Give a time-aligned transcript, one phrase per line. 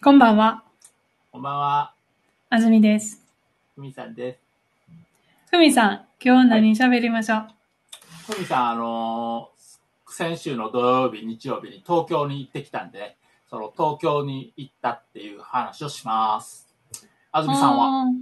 [0.00, 0.62] こんばんは。
[1.32, 1.92] こんばんは。
[2.50, 3.20] あずみです。
[3.74, 4.38] ふみさんです。
[5.50, 7.46] ふみさん、今日何喋りましょう、
[8.32, 13.16] ふみさん、あのー先週の土曜日、日曜日に東京に行ってきたんで、
[13.50, 16.72] その東京に行ったっていう話をします。
[17.32, 18.02] あずみさんは？
[18.02, 18.12] あー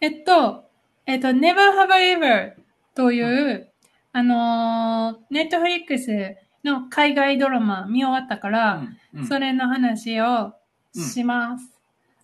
[0.00, 0.64] えっと、
[1.06, 2.52] えっと、Never Have I Ever
[2.94, 3.68] という、
[4.12, 10.54] あのー、ネットフリックスの海外ドラマ見終わったから、うんうんそれの話を
[10.94, 11.68] します。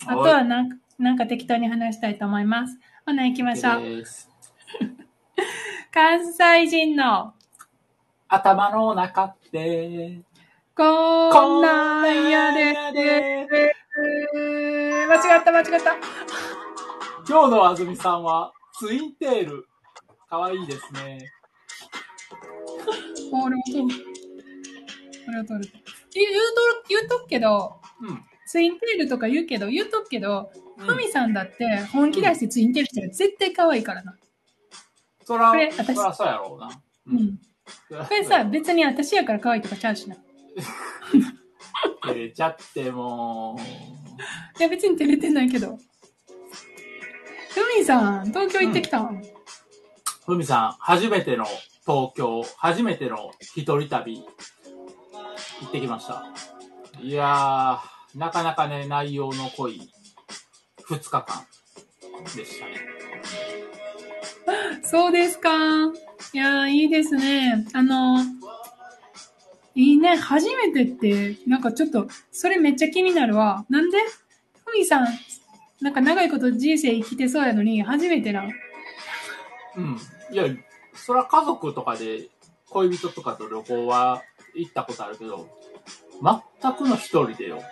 [0.07, 2.79] あとはなんか、なんか適当に話したいと思います。
[3.05, 4.05] ほな行きましょう。
[5.93, 7.35] 関西人の
[8.29, 10.23] 頭の中って、
[10.75, 12.73] こんなんやで。
[12.95, 13.49] で。
[15.09, 15.97] 間違った間違った。
[17.29, 19.67] 今日のあずみさんは、ツインテール。
[20.29, 21.33] かわいいですね。
[25.29, 25.45] 俺も取る。
[25.45, 25.73] 俺も取る。
[26.13, 26.33] 言う
[26.83, 28.25] と、言うとくけど、うん。
[28.47, 34.17] ツインテールとか言うけど、言うとくけど、うんふみさんだって本気出してツインテールしたら絶対可愛いからな。
[35.25, 36.71] そら、これ私そらそうやろうな。
[37.07, 37.15] う。
[37.15, 37.39] ん。
[38.07, 40.15] これさ、別に私やから可愛いとかちゃうしな。
[40.15, 40.19] い
[42.01, 44.63] 照れちゃってもう。
[44.63, 45.77] や、別に照れてないけど。
[47.51, 49.23] ふみさん、東京行ってきたん、
[50.25, 51.45] ふみさん、初めての
[51.87, 54.25] 東京、初めての一人旅、
[55.61, 56.25] 行ってきました。
[57.01, 59.91] いやー、なかなかね、内容の濃い
[60.89, 61.47] 2日間
[62.37, 62.75] でしたね。
[64.83, 65.51] そうですか。
[66.33, 67.67] いやー、いいですね。
[67.75, 68.19] あの、
[69.75, 70.17] いいね。
[70.17, 73.65] 初めてって、なんかちょっと、それめっちゃ気になるわ。
[73.69, 73.99] なんで？
[74.65, 75.07] ふみさん、
[75.81, 78.45] なんか長いこと人生生きてそうやのに、初めてな。
[79.77, 79.99] うん。
[80.33, 80.45] いや、
[80.95, 82.29] そら家族とかで、
[82.71, 84.23] 恋人とかと旅行は
[84.55, 85.49] 行ったことあるけど、
[86.61, 87.63] 全くの一人でよ。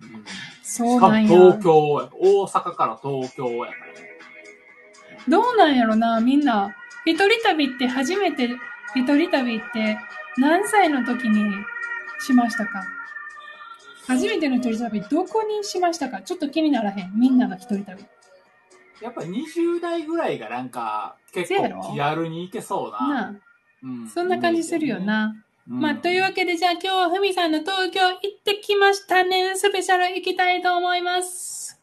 [0.00, 0.24] うん。
[0.62, 1.28] そうなんや。
[1.28, 2.10] 東京や。
[2.18, 4.08] 大阪から東京やからね。
[5.28, 6.74] どうなんやろな、みんな。
[7.04, 8.50] 一人旅って初めて、
[8.94, 9.98] 一人旅って
[10.38, 11.52] 何歳の時に
[12.20, 12.84] しましたか？
[14.06, 16.22] 初めての一人旅、どこにしましたか？
[16.22, 17.12] ちょっと気にならへん。
[17.14, 18.04] みんなが一人旅。
[19.00, 23.34] やっぱ20代ぐらいがなんか結構気軽に行けそうな。
[24.12, 25.00] そんな感じするよ。
[25.00, 25.34] な。
[25.68, 29.56] うんまあ、というわけで、じゃあ今日はふみさんの東京行ってきましたね。
[29.56, 31.80] スペシャル行きたいと思います。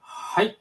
[0.00, 0.58] はい。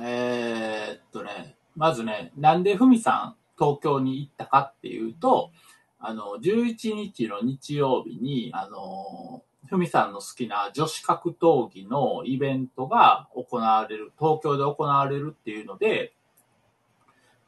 [0.00, 5.50] えー、っとね、まずね、なんでふみさん東京に行ったかっていうと、
[5.98, 9.42] あの、11日の日曜日に、あの、
[9.72, 16.12] ふみさんの好きな女子格闘技のイベントが行われる、東京で行われるっていうので、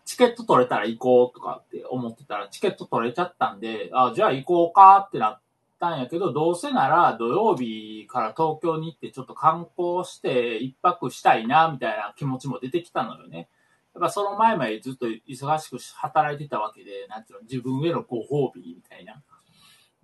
[0.06, 5.40] チケット取れたら行こうとかって思ってたら、チケット取れちゃったんで、あ、じゃあ行こうかってなっ
[5.78, 13.50] たんやけど、どうせなら土曜日から東京に行ってちょっと観光して一泊したいな、みたいな気持ちも出てきたのよね。
[13.94, 19.22] やっぱその前までずっと忙しく働いてたわけで、なんていうの、自分へのご褒美みたいな、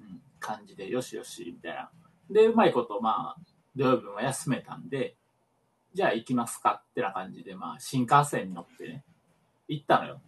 [0.00, 1.90] うん、感じで、よしよし、みたいな。
[2.30, 3.42] で、うまいこと、まあ、
[3.76, 5.16] 土曜日も休めたんで、
[5.92, 9.04] じゃあ行きますかってな感じで、まあ、新幹線に乗ってね、
[9.68, 10.20] 行ったのよ。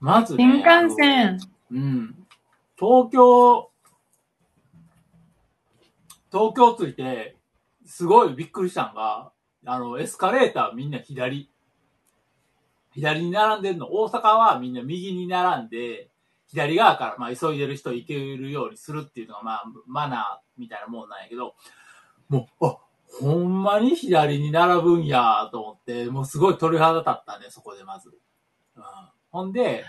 [0.00, 1.38] まずね、新幹線。
[1.70, 2.26] うん。
[2.78, 3.70] 東京、
[6.32, 7.36] 東京着いて、
[7.84, 9.32] すごいびっくりしたのが、
[9.66, 11.50] あの、エスカレーターみんな左。
[12.92, 13.88] 左に並んでんの。
[13.92, 16.10] 大阪はみんな右に並んで、
[16.46, 21.54] 左側から、まあ、急いでる人行けるようにするっていうのが、まあ、マナーみたいなもんなんやけど、
[22.28, 22.78] もう、あ、
[23.20, 28.10] ほんまに左に並ぶんやと思って、もうすごい鳥肌立ったね、そこでまず。
[28.76, 28.82] うん、
[29.30, 29.84] ほんで、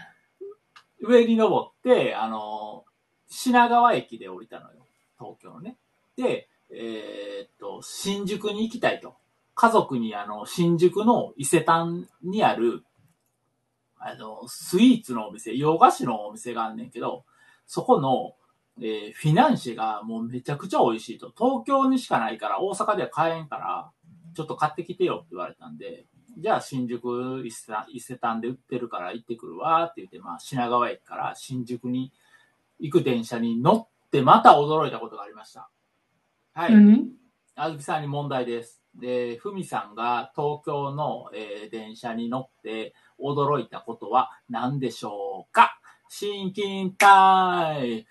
[1.01, 2.85] 上に登って、あの、
[3.27, 4.85] 品川駅で降りたのよ。
[5.19, 5.77] 東京のね。
[6.15, 9.15] で、えーっと、新宿に行きたいと。
[9.53, 12.83] 家族にあの、新宿の伊勢丹にある、
[13.97, 17.25] あの、スイーツのお店、洋菓子のお店があんねんけど、
[17.67, 18.35] そこの、
[18.79, 21.33] えーフィナンシェがもうめちゃくちゃ美味しいと。
[21.37, 23.91] 東京にしかないから、大阪では買えんから、
[24.33, 26.05] ちょっと買ってきてよって言われたんで、
[26.37, 32.13] じゃあ新宿伊勢丹伊勢丹で売ってるから行ってくるわって言って、まあ品川駅から新宿に
[32.79, 35.69] 行く電車に乗ってまた驚いたことがありました。
[36.53, 36.73] はい。
[36.73, 37.09] 何？
[37.55, 38.81] あずきさんに問題です。
[38.95, 45.77] で、ふみさんが東京の、えー電車に乗って驚いたことは何でしょうか？
[46.07, 48.05] シンキンタイム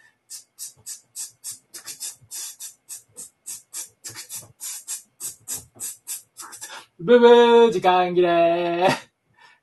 [6.99, 8.89] ブブー時間切れ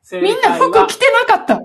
[0.01, 1.61] 正みんな服着てなかった。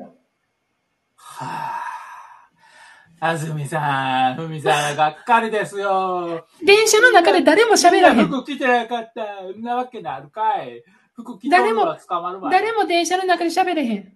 [3.24, 6.44] あずみさん、ふみさん、がっかりですよ。
[6.62, 8.26] 電車の中で誰も喋らへん。
[8.26, 9.44] 服着てなかった。
[9.52, 10.82] そんなわけなるかい。
[11.14, 12.50] 服着てるのは捕まるわ。
[12.50, 14.12] 誰も電車の中で喋れへん。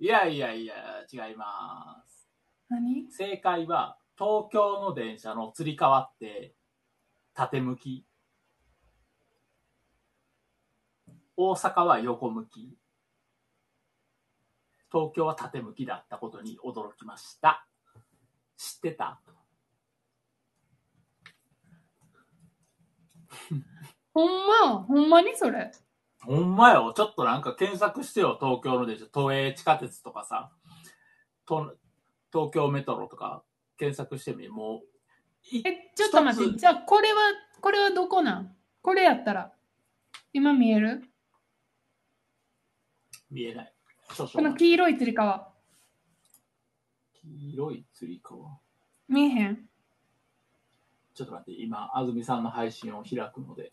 [0.00, 0.74] いやいやいや、
[1.12, 2.28] 違います。
[2.68, 3.10] 何？
[3.10, 6.54] 正解は、東京の電車の吊り革って、
[7.34, 8.06] 縦向き。
[11.36, 12.78] 大阪は横向き。
[14.92, 17.66] 東京は縦向きだったことに驚きました。
[18.56, 19.20] 知ってた？
[24.14, 25.72] ほんまほんまにそれ？
[26.22, 26.92] ほんまよ。
[26.96, 28.38] ちょっとなんか検索してよ。
[28.40, 29.06] 東京の電車。
[29.06, 30.52] 都営地下鉄とかさ。
[31.46, 31.76] と
[32.32, 33.44] 東京メトロとか
[33.76, 34.48] 検索してみ。
[34.48, 36.58] もう、いえ、ちょっと待って。
[36.58, 37.20] じゃあ、これは、
[37.60, 38.56] これはどこなん？
[38.82, 39.52] これやったら。
[40.32, 41.02] 今見える？
[43.30, 43.74] 見えない。
[44.14, 45.52] 少こ々の黄色いつり革。
[47.14, 48.58] 黄色いつり革？
[49.08, 49.68] 見えへん？
[51.14, 53.72] ちょっと待って、今、安住さんの配信を開くので。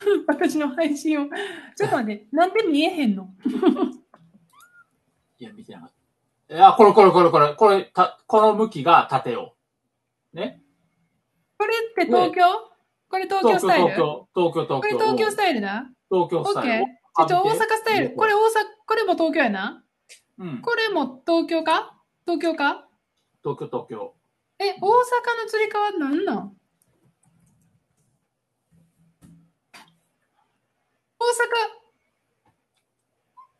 [0.28, 1.26] 私の配信を。
[1.76, 2.26] ちょっと待って。
[2.32, 3.34] なんで見えへんの？
[5.38, 5.97] いや、見てなかった。
[6.50, 9.54] いや、これこれこれこれ、これ、た、この向きが縦よ。
[10.32, 10.62] ね？
[11.58, 12.42] これって東京、
[13.10, 13.88] これ東京スタイル？
[13.88, 14.80] 東京、東京、東京。
[14.80, 15.90] これ東京スタイルな？
[16.10, 16.84] 東京オッケースタイル。
[16.84, 18.16] ちょっと大あ見て阪スタイル。
[18.16, 18.40] これ大阪、
[18.86, 19.84] これも東京やな
[20.38, 20.62] うん。
[20.62, 22.00] これも東京か？
[22.24, 22.88] 東京か？
[23.44, 24.14] 東京、東京。
[24.58, 26.56] え、大阪のつり革なんなん？
[31.18, 31.77] 大阪。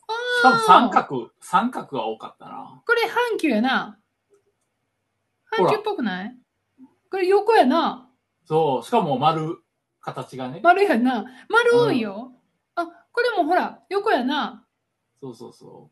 [0.09, 2.83] しかも三角、三角が多かったな。
[2.87, 3.99] これ阪急やな。
[5.53, 6.37] 阪急っぽくない？
[7.11, 8.11] これ横やな。
[8.45, 9.59] そう、しかも丸、
[10.01, 10.61] 形がね。
[10.63, 11.25] 丸やな。
[11.49, 12.33] 丸多いよ。
[12.75, 14.65] あ、これもほら、横やな。
[15.21, 15.91] そうそうそ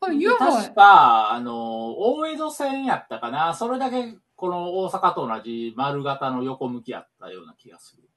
[0.00, 0.14] あ、う。
[0.14, 0.74] やばい確。
[0.74, 3.54] か、あの、大江戸線やったかな。
[3.54, 8.08] それだけ、この大阪と同じ丸型の横向きやったような気がする。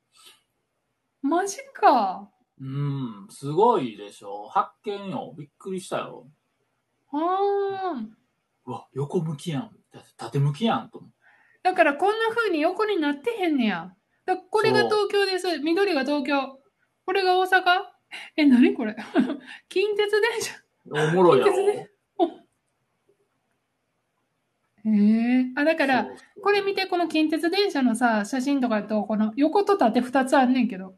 [1.22, 2.30] マジか。
[2.64, 4.48] うん、すごいでしょ。
[4.48, 5.36] 発見よ。
[5.38, 6.28] びっくりしたよ。
[7.12, 8.06] ああ。
[8.66, 9.72] うわ、横向きやん。
[10.16, 11.04] 縦向きやんと。
[11.62, 13.94] だからこんな風に横になってへんねや。
[14.26, 15.60] だこれが東京です。
[15.60, 16.58] 緑が東京。
[17.06, 17.64] これが大阪？
[18.38, 18.96] え、なにこれ？
[19.68, 20.54] 近鉄電車？
[21.12, 21.54] おもろいやろ。
[24.86, 25.52] へえ。
[25.56, 26.08] あ、だから、
[26.42, 30.96] これ見て、この近鉄電車のさ、写真とかだと、この横と縦二つあんねんけど、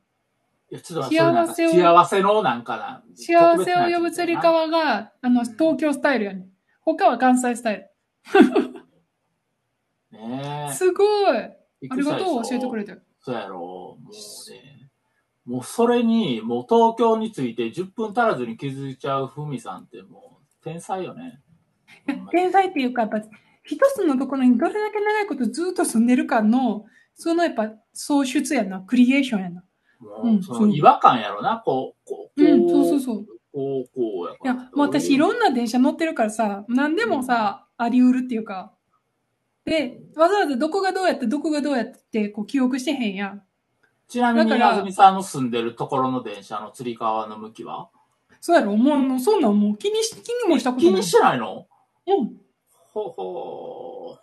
[0.72, 3.04] 幸せを幸せのなんかな。
[3.16, 6.50] 幸せを呼ぶつり革が、あの、東京スタイルやねん。
[6.82, 7.90] 他は関西スタイ
[10.12, 10.74] ねえル。。
[10.74, 11.04] すご
[11.34, 11.38] い。
[11.38, 11.50] あ
[11.82, 12.98] りがとう、教えてくれて。
[13.20, 14.90] そうやろもうね。
[15.46, 21.42] もうそれに、もう東京について10分足らずに気づいちゃうふみさんってもう天才よね。
[22.32, 23.22] 天才っていうか、やっぱ、
[23.64, 29.64] 一つのところにどれだけ長いことずっと住んでるかの、そのやっぱ、創出やな、クリエーションやな。
[30.42, 33.25] その違和感やろな、こう、こう、こうん、そうそうそう。
[33.54, 34.54] こう、こうやから。
[34.54, 38.72] いや、もう私いろんな電車乗ってるからさ、何でもさ、あり得るっていうか。
[39.66, 43.42] で、わざわざどこがどうやって、どこがどうやって、こう記憶してへんやん。
[44.07, 47.90] ちなみに、あずみさんの住んでるところの電車のつり革の向きは？
[48.40, 50.94] そうやろもう、もうそんなんもう気にし、気にもしたことない。
[50.94, 51.66] 気にしてないの？
[52.06, 52.38] うん。
[52.94, 54.18] ほほ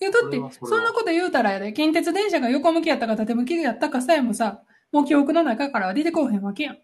[0.00, 4.62] いや、だってそんなこと言うたらやで、近鉄電車が横向きやったか縦向きやったかさえもさ、
[4.92, 6.78] もう記憶の中からは出てこうへんわけやん。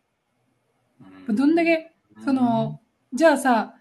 [1.28, 1.92] どんだけ、
[2.24, 2.80] その、
[3.12, 3.74] じゃあさ、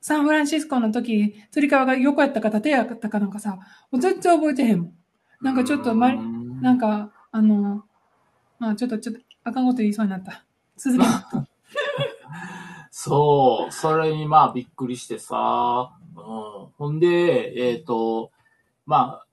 [0.00, 3.56] サンフランシスコの時、つり革が横やったか縦やったかなんかさ、
[3.90, 4.92] もう全然覚えてへんもん。
[5.40, 7.84] なんかちょっとまうんなんか、あの、
[8.58, 10.44] まあちょっと、ちょっと、あかんこと言いそうになった。
[10.76, 11.10] 続けて。
[12.90, 16.22] そう、それにまあびっくりしてさ、うん、
[16.78, 18.30] ほんで、えっ、と、
[18.86, 19.26] まあ、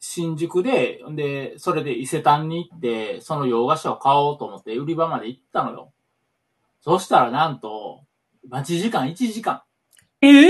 [0.00, 5.92] 新宿で、んで、それで伊勢丹に行って、その洋菓子を買おうと思って売り場まで行ったのよ。
[6.80, 8.00] そしたらなんと、
[8.48, 9.62] 待ち時間1時間。
[10.22, 10.48] え？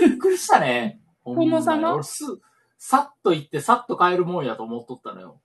[0.00, 1.00] びっくりしたね。
[1.24, 1.94] ほんま様？
[1.94, 2.24] 俺す、
[2.76, 5.40] さっと行ってさっと買えるもんやと思っとったのよ。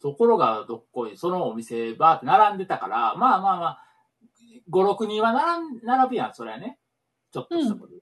[0.00, 3.82] ところがどっこい、そのお店バーって並んでたから、まあまあまあ、
[4.70, 6.78] 5、6人は並ん並ぶやん、それはね。
[7.32, 7.94] ちょっとしたこと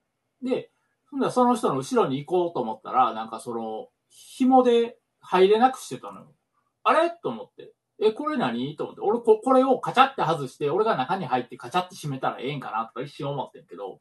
[0.43, 0.51] で。
[0.51, 0.71] で、
[1.15, 6.35] ほんだその人の後ろに行こうと思ったら、なんかその、紐で入れなくしてたのよ。
[6.83, 7.13] あれ？
[7.23, 7.73] と思って。
[8.03, 8.75] え、これ何？
[8.75, 9.01] と思って。
[9.01, 14.01] 俺こ、これをカチャって外して、俺が中に入ってカチャって閉めたらええんかなとか一瞬思ってんけど、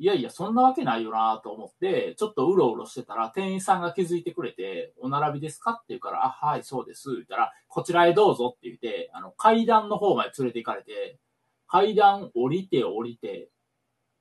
[0.00, 7.14] いやいや、そんなわけないよなと思って、ちょっとうろうろしてたら、店員さんが気づいてくれて、お並びですかって言うから、あ、はい、そうです。
[7.14, 11.20] 言ったら、こちらへどうぞって言って、あの、階段の方まで連れて行かれて、
[11.68, 13.50] 階段降りて降りて、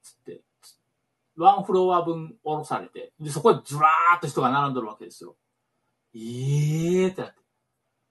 [0.03, 0.41] つって、
[1.37, 5.35] ワンフロア分降ろされて、で、そこでずらーっと人が並んどるわけですよ。
[6.13, 7.41] えーってなって。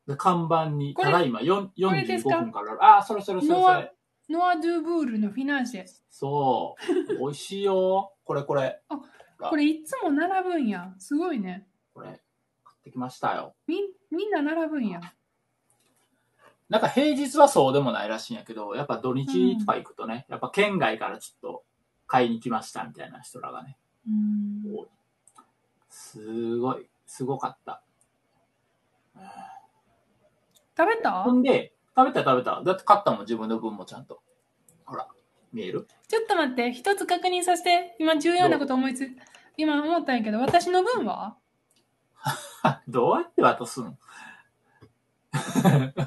[0.06, 3.92] で、看板に、ただいま4これです45か分から、あー、それそれそれそノアれ。
[4.28, 5.84] ノア・ドゥ・ブールのフィナンシェ。
[6.10, 6.76] そ
[7.08, 7.18] う。
[7.18, 8.12] 美味しいよ。
[8.24, 8.80] これこれ。
[9.38, 10.94] これいつも並ぶんや。
[10.98, 11.66] すごいね。
[11.94, 12.08] これ、
[12.64, 13.54] 買ってきましたよ。
[13.66, 15.00] みんみんな並ぶんや。
[16.68, 21.64] なんか平日はそうでもないらしいんやけど、やっぱ土日とか行くとね、やっぱ県外からちょっと
[22.06, 23.76] 買いに来ましたみたいな人らがね。
[25.88, 27.82] すごい、すごかった。
[30.76, 31.22] 食べた？
[31.22, 32.62] ほんで、食べた食べた。
[32.62, 34.22] だって買ったもん、自分の分もちゃんと。
[34.84, 35.08] ほら、
[35.52, 35.88] 見える？
[36.06, 37.96] ちょっと待って、一つ確認させて。
[37.98, 39.08] 今重要なこと思いつ、
[39.56, 41.36] 今思ったんやけど、私の分は？
[42.86, 43.96] どうやって渡すの？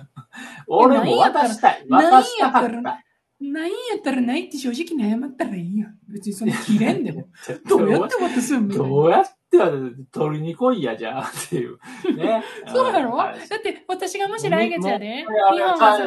[0.68, 1.86] 俺も渡したい。
[1.90, 3.04] 渡したかった。
[3.42, 5.98] ないんやったらないって正直に謝ったらいいやん。
[6.10, 7.28] 別にその切れんでも。
[7.68, 11.80] どうやって渡すんみたいなどうやって渡す取りに来いや、じゃあ、っていう。
[12.16, 12.44] ね。
[12.68, 13.16] そうやろ？
[13.18, 15.26] だはいって私がもし来月やで、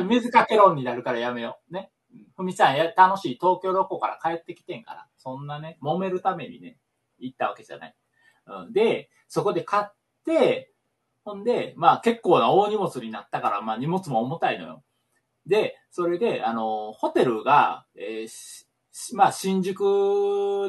[0.04, 1.72] 水かけ論になるからやめよう。
[1.74, 1.90] ね。
[2.36, 6.78] ふみさんや、楽しい東京旅行から帰ってきてんから、そんなね、揉めるためにね、
[7.18, 7.96] 行ったわけじゃない。
[8.46, 9.92] うん、で、そこで買っ
[10.26, 10.72] て、
[11.24, 14.82] ほんで、まあ結構な大荷物になったから、まあ荷物も重たいのよ。
[15.46, 19.80] で、それで、あの、ホテルが、えーしまあ新宿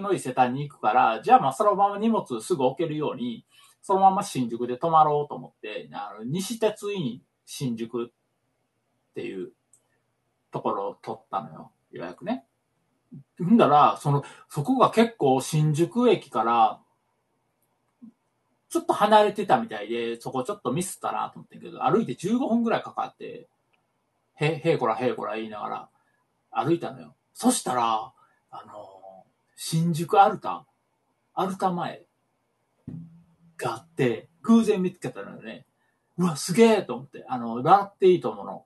[0.02, 3.46] の伊勢丹に行くから、じゃあまあそのまま荷物すぐ置けるように、
[3.82, 9.52] そのまま新宿で泊まろうと思って、あの西鉄イン新宿っていう
[10.52, 11.72] ところを取ったのよ。
[11.92, 12.46] 予約ね。
[13.44, 16.80] んだら、その、そこが結構新宿駅から、
[18.70, 23.48] ちょっと離れてたみたいで、そこちょっとミスったなと思ってんけど、歩いて15分ぐらいかかって、
[24.36, 25.90] へ、へいこらへいこら言いながら
[26.52, 27.16] 歩いたのよ。
[27.34, 28.14] そしたら、
[28.52, 29.26] あの、
[29.56, 30.66] 新宿アルタ、
[31.34, 32.04] アルタ前
[33.58, 35.66] があって、偶然見つけたのよね。
[36.18, 38.66] うわ、すげえと思って、あの、笑っていいと思うの。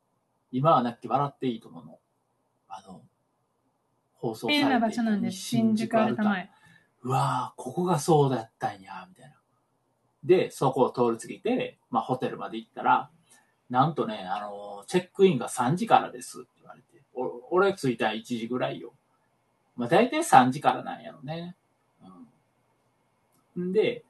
[0.51, 1.99] 今はなき笑っていいと思うの。
[2.67, 3.01] あの、
[4.15, 5.37] 放送されてな場所なんです。
[5.37, 6.49] 新宿アルタ前。
[7.03, 9.35] うわぁ、ここがそうだったんや、みたいな。
[10.23, 13.09] で、そこを通り過ぎて、まあ、ホテルまで行ったら、
[13.69, 18.93] なんとね、あの、チェックインが3時からですって言われて、お俺着いたの1時ぐらいよ。
[19.75, 21.55] まあ、大体3時からなんやろね。
[23.55, 23.69] うん。
[23.69, 24.03] んで、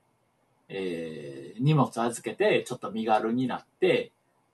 [0.70, 4.12] えー、荷物預けて、ちょっと身軽になって、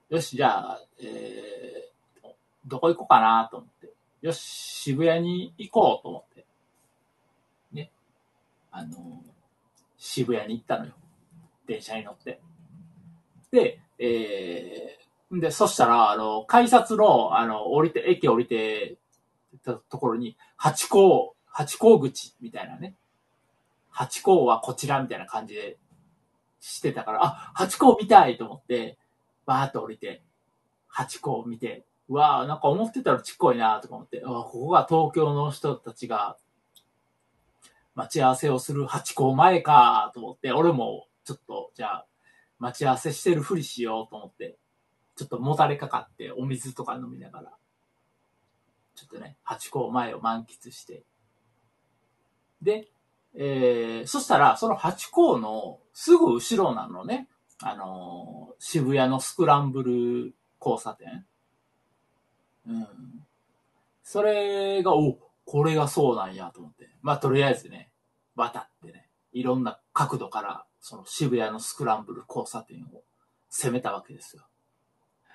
[0.10, 2.27] よし、じゃあ、えー、
[2.65, 3.93] どこ行こうかなと思って。
[4.22, 6.45] よし、渋谷に行こうと思って。
[7.74, 7.91] ね。
[8.72, 9.24] あの、
[9.98, 10.93] 渋谷に行ったのよ。
[11.67, 12.39] 電車に乗って。
[13.53, 18.98] で、えー、で、そしたら、あの、改札の、あの、降りて、駅降りて
[19.63, 22.95] たところに、八甲、八甲口みたいなね。
[23.91, 25.77] 八甲はこちらみたいな感じで
[26.60, 28.98] してたから、あ、八甲見たいと思って、
[29.45, 30.24] バーっと降りて、
[30.88, 36.38] 八甲見て、うわあなんか思ってたらちっこいなとか思って、あここが東京の人たちが
[37.93, 42.05] 待ち合わせをする八甲前かと思って、俺もちょっと、じゃあ、
[42.60, 44.57] 待ち合わせしてるふりしようと思って、
[45.15, 47.51] ちょっともたれかかってお水とか飲みながら、
[48.95, 51.03] ちょっとね、八甲前を満喫して。
[52.62, 52.89] で、
[53.36, 57.27] えー、そしたら、その八甲のすぐ後ろなのね、
[57.62, 61.25] あのー渋谷のスクランブル交差点。
[62.65, 62.88] うん。
[64.03, 66.89] それが、お、これがそうなんやと思って。
[67.01, 67.91] まあ、とりあえずね、
[68.38, 73.03] 渡ってね、いろんな角度から、その渋谷のスクランブル交差点を
[73.49, 74.43] 攻めたわけですよ。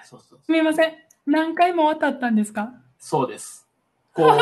[0.05, 0.93] そうそうすみません。
[1.25, 2.71] 何回も渡ったんですか？
[2.99, 3.67] そうです。
[4.13, 4.37] こう、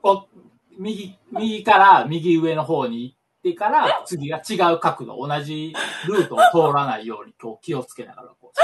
[0.00, 0.38] こう
[0.78, 5.74] 右、右から右上の方に行ってから、次が違う角度、同じ
[6.08, 6.38] ルートを
[6.70, 8.58] 通らないように、こう気をつけながら、こう。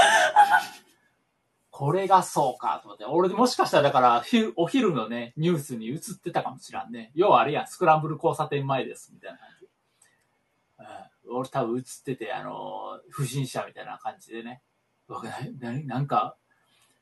[1.69, 3.05] これがそうか、と思って。
[3.05, 7.11] 俺もしかしたらだから、昼お昼のね、ニュースに映ってたかもしらんね。
[7.13, 9.60] 要はあれやん、スクランブル交差点前です、みたいな感じ。
[11.31, 14.61] うん、俺多分映ってて、あの、不審者みたいな感じでね。
[15.07, 15.23] うわ
[15.59, 16.35] なななんか、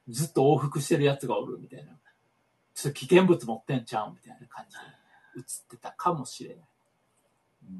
[0.07, 1.91] ずっと往復してるやつがおるみたいな。
[2.73, 4.81] ちょっと危険物持ってんちゃうみたいな感じで
[5.37, 6.57] 映ってたかもしれない。
[7.69, 7.71] う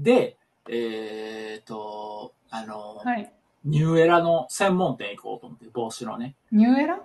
[0.00, 0.36] ん、で、
[0.68, 3.32] えっ、と、あの、はい。
[3.64, 6.34] ニューエラの専門店行こうと思って、帽子のね。
[6.50, 7.00] ニューエラ？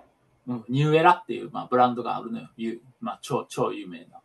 [0.47, 2.49] うん、ニューエラっていう、まあ、ブランドがあるのよ。
[2.57, 4.21] ゆまあ、超、超有名な。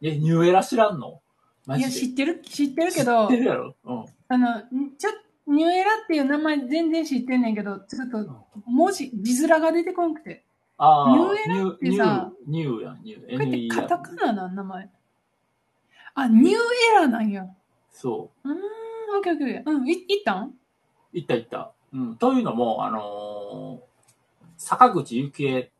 [0.00, 1.20] え、ニューエラ知らんの？
[1.66, 3.74] マいや、知ってる、知ってるけ知どって、るやろ？
[3.84, 4.04] うん。
[4.28, 5.10] あの、んちょ
[5.48, 10.44] ニューエラっていう名前全然知ってんねんけど、ちょっと文字、字面が出てこんくて。
[10.78, 13.32] ああ、ニューエラってニューさ、ニューやん、ニュー。
[13.32, 14.90] これって NE やカタカナなん名前？
[16.14, 17.46] あ、ニューエラなんや。
[17.90, 18.48] そう。
[18.48, 18.58] うーん、
[19.18, 19.72] オッケーオッケーオッケー。
[19.72, 20.54] うん、い、行ったん？
[21.12, 21.72] 行った行った。
[21.92, 22.16] うん。
[22.16, 23.86] というのも、あのー
[24.58, 25.70] 坂口幸恵っ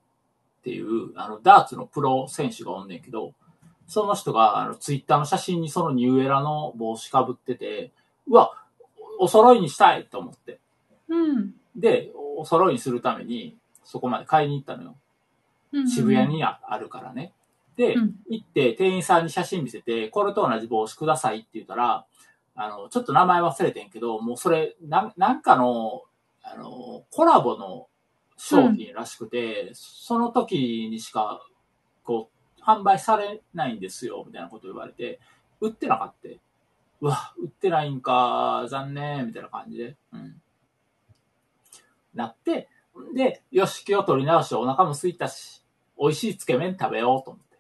[0.63, 3.33] ていう、あの、ダーツのプロ選手がおんねんけど、
[3.87, 7.93] その人が、あの、ツイッターの写真にそのニューエラの帽子かぶってて、
[8.29, 8.53] うわ、
[9.19, 10.59] お揃いにしたいと思って。
[11.09, 11.55] うん。
[11.77, 14.97] で、お揃いにするために、そこまで買いに行ったのよ。
[15.73, 16.27] うん渋谷。
[16.27, 17.33] にああるからね。
[17.77, 22.07] で、うん行って店員さんに写真見せて、これと同じ帽子くださいって言ったら、
[22.55, 26.03] あの、ちょっと名前忘れてんけど、もうそれ、なんなんかの、
[26.43, 27.87] あの、コラボの
[28.37, 31.47] 商品らしくて、その時にしか、
[32.03, 32.36] こう、
[32.67, 35.21] 販売されないんですよ、みたいなこと言われて、
[35.61, 36.29] 売ってなかった。
[37.01, 39.97] うわ、売ってないんか、残念、みたいな感じで。
[40.13, 40.41] うん。
[42.15, 42.69] なって、
[43.15, 45.63] で、よし、気を取り直してお腹も空いたし、
[45.99, 47.59] 美味しいつけ麺食べようと思って。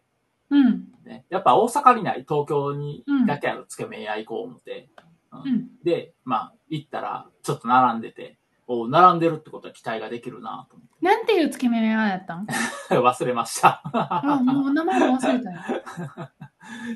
[0.50, 0.88] うん。
[1.04, 1.24] ね。
[1.28, 4.88] やっぱ大阪にない東京にうんだけあるつけ麺屋行こう思って。
[5.32, 5.68] うん。
[5.84, 12.42] で、まあ、行ったら、ちょっと並んでて、お並んでるってことは期待ができるなと思なんていうつけ麺屋やったん？
[12.42, 12.52] って。
[12.96, 13.80] 忘れました。
[13.92, 15.60] あ、もう名前も忘れたよ。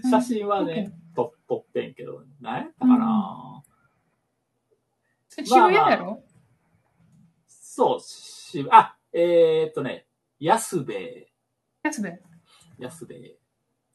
[0.10, 3.62] 写真はね、撮撮ってんけど、何やったかな、
[5.28, 6.24] 渋谷やろ？
[7.46, 10.06] そう、し、あ、えー、っとね、
[10.40, 11.32] 安兵衛、
[11.84, 12.08] 安部。
[12.80, 13.36] 安兵衛。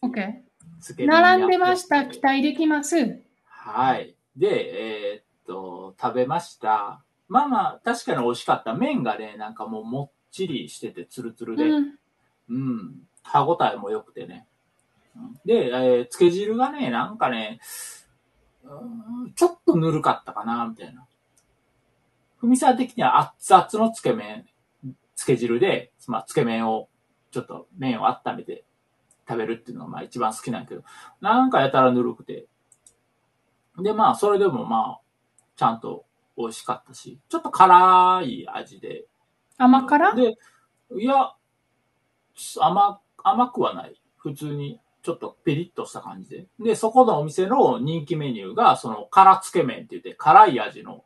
[0.01, 0.79] オッケー。
[0.79, 2.05] つけ麺屋並んでました。
[2.05, 3.22] 期待できます。
[3.44, 4.15] はい。
[4.38, 7.04] で、えーっと、食べました。
[7.27, 8.74] まあまあ、確かに美味しかった。
[8.74, 11.65] 麺がね、なんかもうもっちりしてて、ツルツルで。
[11.65, 12.00] うん。
[12.50, 13.08] うん。
[13.24, 14.48] 歯応えも良くてね。
[15.15, 17.60] うんで、えー、つけ汁がね、なんかね、
[18.63, 21.05] うーんちょっとぬるかったかな、みたいな。
[22.38, 24.46] ふみさん的には熱々のつけ麺、
[25.15, 26.89] つけ汁で、まあ、つけ麺を、
[27.32, 28.66] ちょっと麺を温めて
[29.27, 30.83] 食べるっていうのがまあ一番好きなんやけど、
[31.22, 32.46] なんかやたらぬるくて。
[33.77, 35.01] で、まあ、それでもまあ、
[35.55, 36.05] ちゃんと
[36.37, 39.05] 美味しかったし、ちょっと辛い味で、
[39.57, 40.15] 甘辛？
[40.15, 40.37] で、
[40.98, 41.33] いや、
[42.59, 43.95] 甘、甘くはない。
[44.17, 46.48] 普通に、ちょっとピリッとした感じで。
[46.59, 51.05] で、そこのお店の人気メニューが、その、辛つけ麺って言って、辛い味の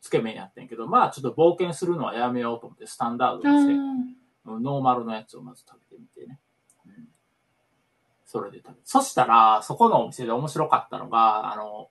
[0.00, 4.62] つけ麺やってんけど、まあ、ちょっと冒険するのはやめようと思って、スタンダードうにして、ん。
[4.62, 6.40] ノーマルのやつをまず食べてみてね。
[6.86, 7.08] うん
[8.24, 11.88] それで食べそしたら、そこのお店で面白かったのが、あの、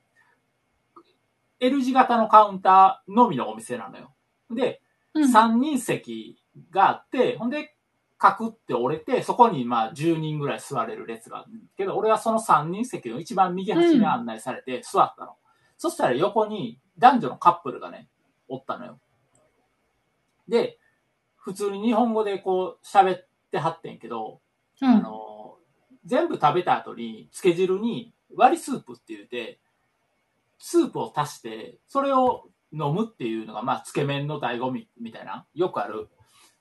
[1.60, 4.14] L 字型のカウンターのみのお店なのよ。
[4.50, 4.82] で、
[5.14, 5.28] うん。
[5.28, 7.76] 三人席があって、ほんで、
[8.18, 15.36] カクって折れて、そこにまあ10人ぐらい座れる列があるけど、俺はその3人席の一番右端に案内されて座ったの。
[15.78, 18.10] そしたら横に男女のカップルがね、
[18.46, 19.00] おったのよ。
[20.48, 20.78] で、
[21.36, 24.42] 普通に日本語でこう喋ってはってんけど、
[24.82, 25.02] あうん。
[25.02, 25.56] の、
[26.04, 29.60] 全部食べた後に、つけ汁に割りスープって言って、
[30.60, 36.08] スープを足して、それを飲むっていうのが、まあ、つけ麺の醍醐味みたいな、よくある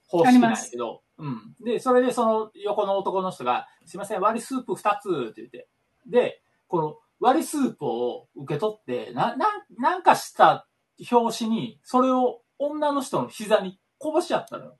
[0.07, 1.53] 方式なんやけど、うん。
[1.63, 5.67] で、それでその横の男の人が、すいません、割りスープ2つって言って、
[6.07, 10.65] で、この割りスープを受け取って、な、な、なんかした
[11.11, 14.77] 表紙に、それを女の人の膝にこぼしちゃったのよ。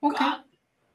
[0.00, 0.20] オッケー。
[0.20, 0.44] ガ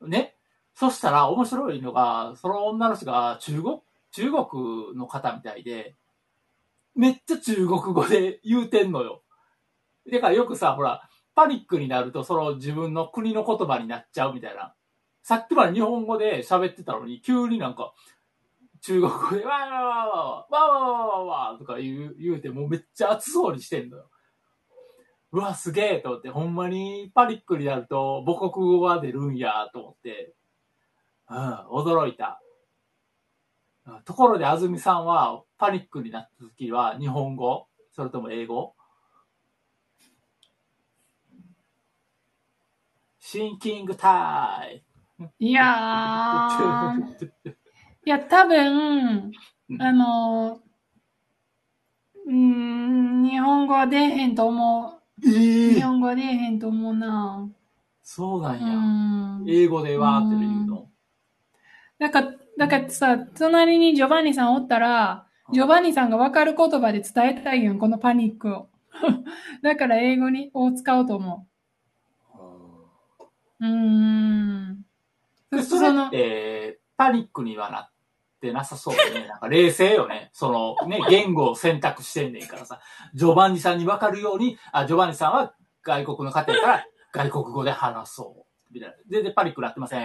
[0.01, 0.35] ーンね。
[0.73, 3.79] そしたら面白いのが、その女の人が中国、
[4.11, 5.95] 中国の方みたいで、
[6.95, 9.23] めっちゃ中国語で言うてんのよ。
[10.11, 14.73] だからよくさ、ほら、パニックになるとその自分の国の言葉になっちゃうみたいな。
[15.23, 17.93] さっきまで日本語で喋ってたのに、急になんか、
[18.81, 24.09] 中国語で、わーわーわーわーわーわーわーとか言う言うて、もうめっちゃ熱そうにしてんのよ。
[25.31, 30.33] うわ、すげえと思って、ほんまにパニックになると母国語が出るんやと思って、
[31.29, 31.37] うん、
[31.69, 32.41] 驚いた。
[33.87, 38.75] うんところで、あずみさんはパニックになった時は日本語それとも英語
[43.19, 44.83] シンキングタイ
[45.39, 47.01] いやー。
[48.05, 49.33] いや、多分、
[49.69, 55.29] うんあのー、うーん、日本語は出えへんと思え
[55.69, 55.73] う。
[55.73, 57.49] 日え本語は出えへんと思うな。
[57.49, 57.55] う
[58.03, 58.77] そうなんや。
[58.77, 59.45] ん。
[59.47, 60.91] 英語でわーって言うの。
[61.99, 68.69] だから、だからさ、隣にジョバンニさんおったら、ジョバンニさんがわかる言葉で伝えたいよん、このパニックを。
[69.63, 71.47] だから英語にを使おうと思
[73.59, 73.65] う。
[73.65, 74.85] うーん。
[75.49, 77.89] でそれって、パニックにはなっ
[78.39, 79.25] てなさそうだね。
[79.27, 80.29] なんか冷静よね。
[80.31, 82.79] そのね、言語を選択してんねんからさ。
[83.15, 88.71] ジョバンニさんにわかるように、あ、ジョバンニさんは外国の方やから外国語で話そう。
[88.71, 88.95] みたいな。
[89.07, 90.01] 全然パニックなってません。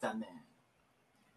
[0.00, 0.43] 残念。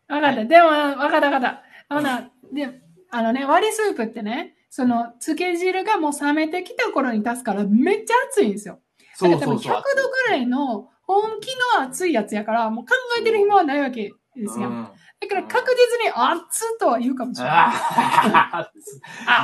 [0.08, 0.46] わかった。
[0.46, 1.64] でも、わかったわかった。
[1.90, 8.80] ほな、で、あのね、割りスープってね、その、漬け汁がもう冷めてきた頃に出すからめっちゃ熱いんですよ。
[9.20, 14.70] だから多分100度ぐらいの本気の熱いやつやから、もう考えてる暇はないわけですよ。
[14.70, 14.88] うん
[15.20, 17.74] だから確実に熱とは言うかもしれな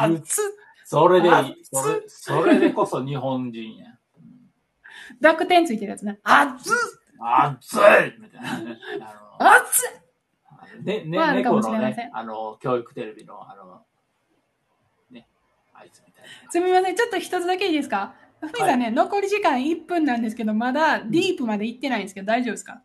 [0.08, 0.12] い。
[0.12, 0.39] 熱
[0.86, 1.34] それでいい。
[1.34, 3.88] 熱それ、それでこそ日本人や。
[5.19, 6.19] 濁点ついてるやつね。
[6.23, 6.73] 熱っ
[7.19, 7.80] 熱い
[8.19, 9.58] みたいな。
[9.62, 10.02] 熱
[10.82, 13.82] ね、ね、まああるか猫のもしれませんね、あの、教育テレビの、あの、
[15.12, 15.28] ね、
[15.73, 16.95] あいつみたいすみません。
[16.95, 18.15] ちょっと一つだけいいですか？
[18.41, 22.73] ふみさんね、残り時間1分なんですけど、まだディープまで行ってないんですけど、大丈夫ですか？
[22.73, 22.84] な。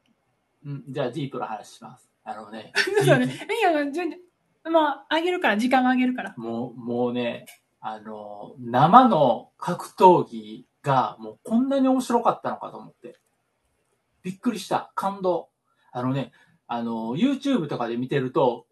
[0.66, 2.08] うん、じゃあディープの話します。
[2.24, 2.72] あのね、
[3.04, 3.26] そうね。
[3.26, 4.22] いや、順々
[4.70, 6.34] もう、あげるから、時間はあげるから。
[6.36, 7.46] もう、もうね、
[7.80, 13.16] あの、生の格闘技がもうこんなに面白かったのかと思って。
[14.22, 14.90] びっくりした。
[14.94, 15.48] 感動。
[15.90, 16.32] あのね、
[16.68, 18.66] あの、YouTube とかで見てると、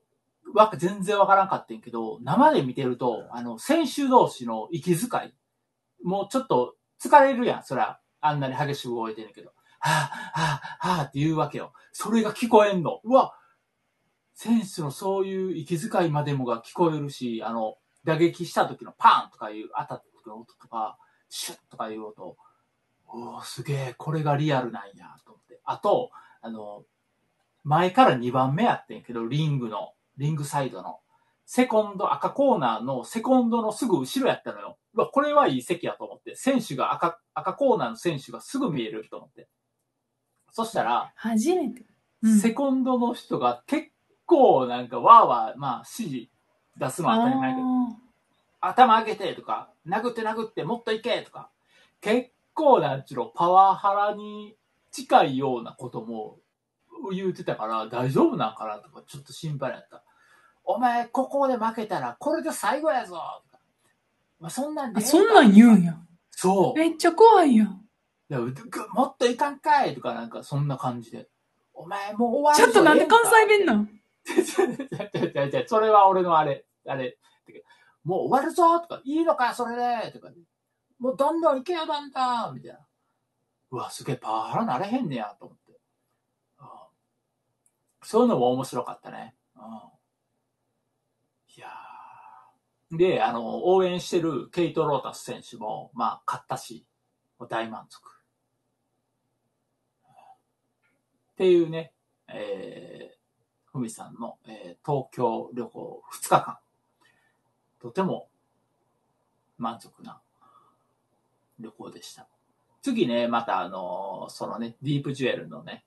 [0.55, 5.35] わか、全然わからんかったんけど、生で見てると、あの、選手同士の息遣い、
[6.05, 8.01] もうちょっと疲れるやん、そら。
[8.21, 9.53] あんなに激しく動いてるけど。
[9.81, 11.73] はぁ、はぁ、はぁって言うわけよ。
[11.93, 13.01] それが聞こえんの。
[13.05, 13.35] うわ
[14.35, 22.37] 選手のそういう息遣いまでもが聞こえるし、あの、打撃した時のパンとかいう当たった時の音とか、シュッとかいう音、
[23.09, 25.61] おーすげえ、これがリアルなんや、と思って。
[25.65, 26.11] あと、
[26.43, 26.85] あの、
[27.67, 31.01] 前から2番目やってんけど、リングの、リングサイドの、
[31.47, 34.79] セコンド、赤コーナーのセコンドのすぐ後ろやったのよ。
[34.95, 39.49] うわ、これはいい席やと思って、選手が赤、赤コーナーの選手がすぐ見えると思って。
[40.53, 41.81] そしたら、初めて。
[42.23, 43.89] うんセコンドの人が結
[44.25, 46.31] 構なんかわーわー、まあ指示
[46.79, 47.67] 出すのは当たり前やけど、
[48.61, 51.51] 頭上げてとか、殴って殴ってもっといけとか、
[52.01, 54.57] 結構なんちゅうの、パワハラに
[54.91, 56.39] 近いようなことも
[57.13, 60.03] 言うてたから大丈夫なんかなとかちょっと心配だった。
[60.65, 63.63] お前、ここで負けたらこれで最後やぞとか。
[64.41, 65.97] まあ、そんなんでそんなん言うんや。
[66.31, 66.79] そう。
[66.79, 67.67] めっちゃ怖いやん。
[67.69, 68.53] いや、ぐ
[68.93, 71.29] もっといかんかいとかなんかそんな感じで。
[71.73, 73.89] お前もう終わるちょっとなんで関西弁なん？
[74.27, 77.19] 違う違う違うそれは俺のあれ、あれ。
[78.03, 80.31] もう終わるぞとか、いいのか、それでとか、
[80.99, 82.79] もうどんどん行けよ、どんどんみたいな。
[83.73, 85.66] うわ、すげえパワハラなれへんねや、と思って。
[88.07, 89.35] そういうのも面白かったね。
[89.57, 89.63] うん
[91.57, 91.69] いや
[92.93, 96.87] で、あの、応援してるケイト・ロータス選手も、まあ、勝ったし、
[97.49, 98.09] 大満足。
[101.33, 101.93] っていうね、
[102.29, 106.59] えー、ふみさんの、えー東京旅行2日間、
[107.81, 108.29] とても
[109.59, 110.21] 満足な
[111.59, 112.29] 旅行でした。
[112.83, 115.85] 次ね、またあのそのね、ディープジュエルのね、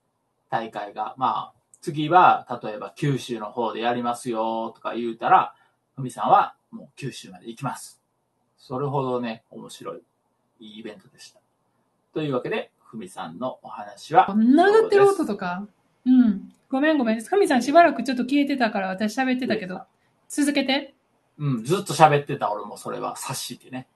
[0.49, 5.55] 大会が、まあ、次は、例えば九州の方でやりますよとか言うたら、
[5.95, 8.01] ふみさんはもう九州まで行きます。
[8.57, 10.01] それほどね、面白い、
[10.59, 11.39] いいイベントでした。
[12.13, 15.67] というわけで、ふみさんのお話は、殴ってる音とか。
[16.05, 16.51] うん。
[16.69, 17.21] ごめんごめん。
[17.21, 19.81] ふみさんしばらくちょっと消えてたから私喋ってたけど。
[20.27, 20.95] 続けて。
[21.37, 23.87] うん、ずっと喋ってた俺もそれは察してね。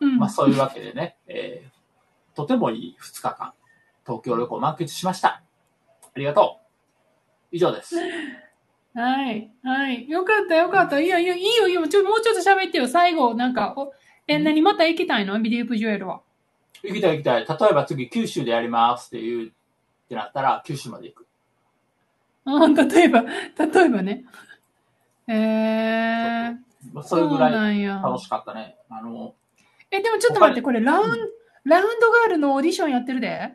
[0.00, 3.52] うんうんまあそういうわけでね、えー、とてもいい2日間、
[4.06, 5.42] 東京旅行を満喫しました。
[6.02, 6.63] ありがとう。
[7.54, 7.94] 以上です。
[8.94, 9.48] はい。
[9.62, 10.08] はい。
[10.08, 10.98] よかったよかった。
[10.98, 11.86] いやいや、いいよいいよ。
[11.86, 12.88] ちょ、もうちょっと喋ってよ。
[12.88, 13.92] 最後、なんか、お
[14.26, 15.40] え、何また行きたいの？
[15.40, 16.20] ビデオプジュエルは。
[16.82, 17.46] 行きたい行きたい。
[17.46, 19.50] 例えば次九州でやりますって言うっ
[20.08, 21.26] てなったら九州まで行く。
[22.46, 24.24] あ例えば、例えばね。
[25.28, 26.56] えー、
[26.92, 28.02] まあそれぐらいなんや。
[28.04, 28.76] 楽しかったね。
[28.90, 29.34] あの、
[29.92, 31.18] え、でもちょっと待って、これラウン、うん
[31.64, 33.54] ラウンドガールのオーディションやってるで。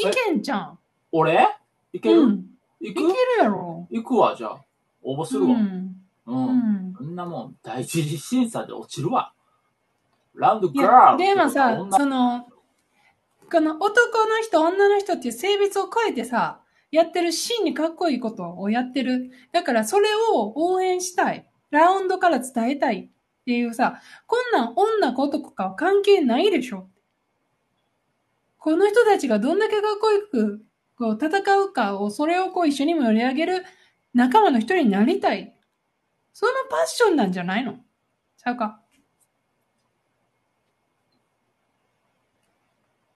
[0.00, 0.78] いけんじゃん。
[1.12, 1.48] 俺？
[1.94, 2.47] 行ける、うん。
[2.80, 3.86] いける行くやろ。
[3.90, 4.64] 行くわ、じゃあ。
[5.02, 5.50] 応募するわ。
[5.50, 5.96] うん。
[6.26, 6.48] うん。
[6.48, 6.52] う
[6.90, 6.94] ん。
[6.96, 9.32] そんなもん、第一次審査で落ちるわ。
[10.34, 12.46] ラウンドガー、ルでもさ、女その、
[13.50, 16.60] この男の人、女の人っていう性別を超えてさ、
[16.90, 19.30] やってる真にかっこいいことをやってる。
[19.52, 21.46] だからそれを応援したい。
[21.70, 26.88] ラウンドから伝えたいっていうさ、こんなん女か男かは関係ないでしょ。
[28.58, 30.62] この人たちがどんだけかっこよく
[30.98, 31.28] こう戦
[31.62, 33.64] うかを、それをこう一緒に盛り上げる
[34.14, 35.54] 仲間の一人になりたい。
[36.32, 37.74] そのパッションなんじゃないの？
[38.36, 38.80] ちゃうか。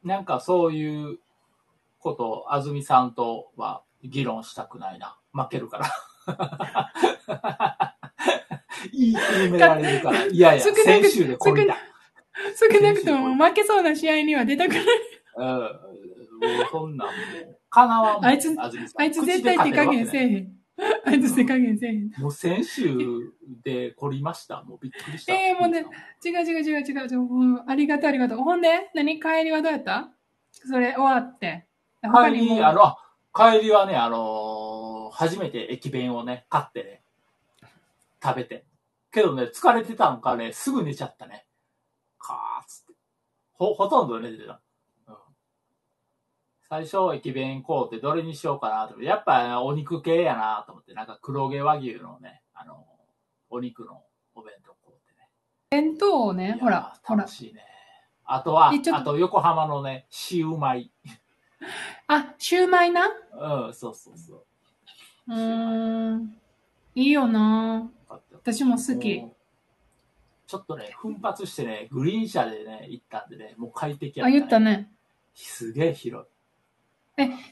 [0.04, 1.18] なんかそういう
[1.98, 5.18] ことを安住さんとは議論したくないな。
[5.32, 5.90] 負けるから。
[8.92, 10.26] 言い決められるから。
[10.26, 11.76] いやいや、先週でこれだ。
[12.56, 14.84] 少なくとも負けそうな試合には出たくない。
[15.36, 15.70] うんう
[16.70, 18.68] そんなんもう、かなわんあいつあ
[19.04, 20.52] いつ絶対手加減せえへん。
[21.06, 22.10] あいつ手加減せえへん。
[22.18, 23.32] もう先週
[23.64, 24.62] で凝りました。
[24.62, 25.32] もうびっくりした。
[25.32, 25.86] ええもうね
[26.24, 27.20] 違う違う違う違う違う。
[27.20, 28.38] うんありがとうありがとう。
[28.38, 30.10] ほんで何帰りはどうやった？
[30.52, 31.66] それ終わって。
[32.04, 32.98] にもり、あの、あ
[33.34, 37.02] 帰りはね、あのー初めて駅弁をね、買ってね、
[38.22, 38.64] 食べて。
[39.12, 41.46] けどね、疲れてたんかね、すぐ寝ちゃったね。
[42.18, 42.94] かーっつって。
[43.52, 44.60] ほ、ほとんど寝てた。
[46.72, 46.84] うん。
[46.84, 49.02] 最初、駅弁買うてどれにしようかなと。
[49.02, 52.86] やっぱお肉系やなと思って、なんか黒毛和牛のね、あの、
[53.50, 54.02] お肉の
[54.34, 55.28] お弁当買うてね。
[55.70, 57.28] 弁当をね、ほら、楽。
[57.28, 57.60] しいね。
[58.24, 60.90] あとはあと横浜のね、シウマイ。
[62.06, 63.02] あ、シューマイな？
[63.06, 64.44] うん、そうそうそう。
[65.28, 66.36] うーん。
[66.94, 67.90] いいよな
[68.32, 69.22] 私も好き。
[70.46, 74.60] ちょっとね、奮発してね、グリーン車でね、行ったんでね、もう快適やあ、った、言った。
[74.60, 74.90] ね。
[75.34, 76.31] すげえ広い。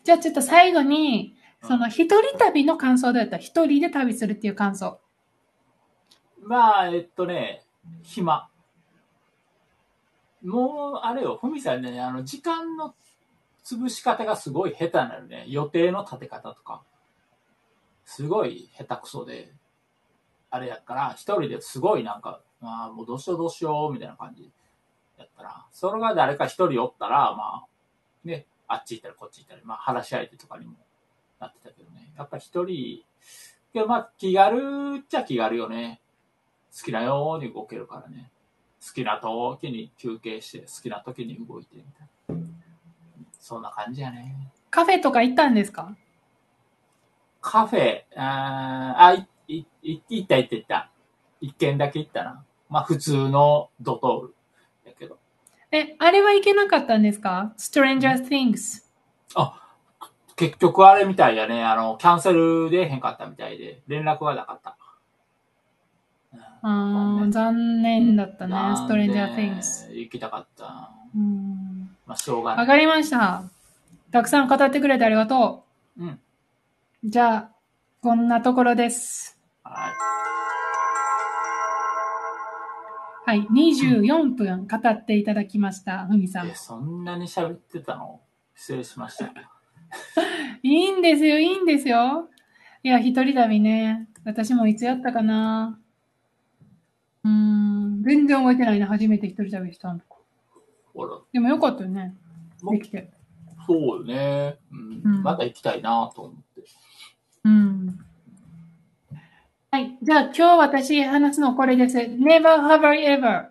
[0.04, 3.36] じゃあちょっと最後に、うんその一人旅の感想どうやった？
[3.36, 4.98] 一人で旅するっていう感想。
[6.42, 7.66] まあ、えっとね、
[8.02, 8.48] 暇。
[10.42, 12.94] もう、あれよ、ふみさんね、あの、時間の
[13.62, 15.44] 潰し方がすごい下手なのね。
[15.48, 16.82] 予定の立て方とか。
[18.06, 19.52] すごい下手くそで。
[20.48, 24.50] あれやから、一人ですごいなんか、まあ、もうどうしようどうしよう、みたいな感じ
[25.18, 27.66] やったら、それが誰か一人おったら、まあ、
[28.24, 30.74] ね、あっち行ったりこっち行ったり、まあ、話し相手とかにも
[31.40, 32.12] なってたけどね。
[32.16, 33.04] やっぱ一人、
[33.72, 36.00] けどまあ、気軽っちゃ気軽よね。
[36.72, 38.30] 好きなように動けるからね。
[38.86, 42.44] 好きな時に休憩して、好きな時に動いてみたいな。
[43.40, 44.52] そんな感じやね。
[44.70, 45.96] カフェとか行ったんですか？
[47.40, 50.90] カフェ、あーあ、い、い、い行った行った行った。
[51.40, 52.44] 一軒だけ行ったな。
[52.68, 54.34] まあ普通のドトール。
[55.72, 58.82] え、あれは行けなかったんですか ?Stranger Things。
[60.36, 61.62] 結局あれみたいやね。
[61.62, 64.76] あの、キャンセルでへんかったみたいで、連絡がなかった。
[66.32, 68.54] うんあー残念だったね。
[68.54, 69.92] なんで Stranger Things。
[69.94, 70.90] 行きたかった。
[71.14, 72.60] うんまあしょうがない。
[72.60, 73.42] わかりました。
[74.10, 75.64] たくさん語ってくれてありがと
[75.98, 76.08] うん。
[76.08, 76.18] う。
[77.04, 77.50] じゃあ、
[78.02, 79.38] こんなところです。
[79.62, 80.39] はい。
[83.30, 83.46] はい。
[83.46, 86.04] 24分語っていただきました。
[86.08, 86.54] ふみさんえ、。
[86.56, 88.20] そんなに喋ってたの？
[88.56, 89.26] 失礼しました。
[90.64, 92.28] いいんですよ、いいんですよ。
[92.82, 94.08] いや、一人旅ね。
[94.24, 95.78] 私もいつやったかな。
[97.22, 98.88] うーん、全然覚えてないな。
[98.88, 100.00] 初めて一人旅したの。
[100.92, 102.16] ほら、でもよかったよね。
[102.62, 103.12] もできて。
[103.64, 104.58] そうよね。
[104.72, 105.02] うん。
[105.04, 106.64] うんまた行きたいなと思って。
[107.44, 108.04] うん。
[109.72, 109.96] はい。
[110.02, 111.96] じゃあ今日私話すのこれです。
[111.96, 113.50] Never have I ever.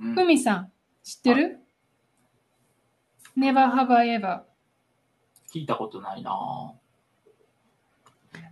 [0.00, 0.72] うんふみさん、
[1.04, 1.60] 知ってる
[3.36, 4.40] ?Never have I ever.
[5.54, 6.74] 聞いたことないな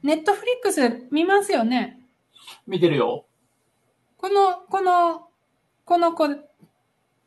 [0.05, 2.01] ネットフリックス見ますよね？
[2.68, 3.27] 見てるよ。
[4.16, 5.29] この、この、
[5.85, 6.29] この子、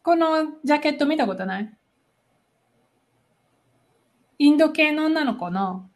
[0.03, 1.77] このジャケット見たことない？
[4.37, 5.89] インド系の女の子の、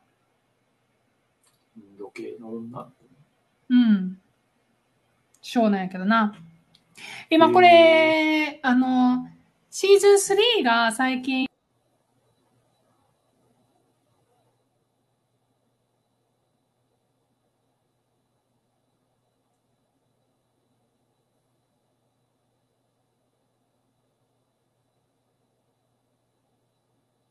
[1.78, 2.80] インド系の女？
[2.80, 3.03] の子。
[3.74, 4.20] うん。
[5.42, 6.36] ショーなんやけどな。
[7.32, 9.28] 今これ、あの、
[9.72, 11.48] シーズン3が最近、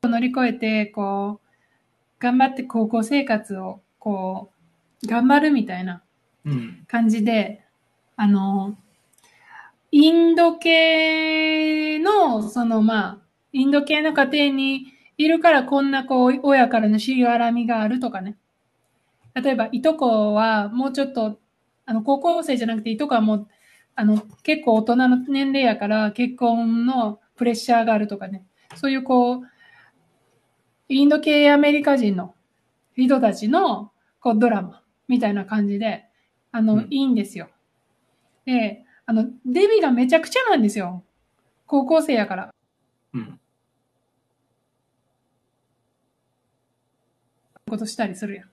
[0.03, 1.49] 乗り越えて、こう、
[2.19, 4.51] 頑張って高校生活を、こ
[5.05, 6.12] う、頑張るみたいなうん。
[6.89, 7.63] 感じで、
[8.17, 8.77] あの、
[9.91, 13.19] インド系の、そのまあ、
[13.53, 14.87] インド系の家庭に
[15.19, 18.37] いるからこんなこう、親からのしがらみがあるとかね。
[19.35, 21.39] 例えば、いとこはもうちょっと、
[21.85, 23.49] あの、高校生じゃなくて、いとこはもう、
[23.95, 28.45] あの、結構大人の年齢やから、結婚のプレッシャーがあるとかね。
[28.77, 29.47] そういうこう、
[30.89, 32.35] インド系アメリカ人の
[32.97, 36.07] 人たちの、こう、ドラマみたいな感じで、
[36.53, 37.49] あの、うんいいんですよ。
[38.45, 41.03] で、あの、デビがめちゃくちゃなんですよ。
[41.67, 42.55] 高校生やから。
[43.15, 43.41] うん。
[47.69, 48.49] ことしたりするやん。